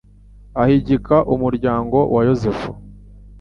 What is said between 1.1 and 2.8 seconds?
umuryango wa Yozefu